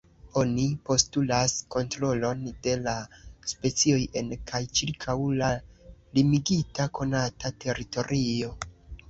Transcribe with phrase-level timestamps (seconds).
[0.41, 2.95] Oni postulas kontrolon de la
[3.51, 5.51] specioj en kaj ĉirkaŭ la
[6.21, 8.53] limigita konata teritorio.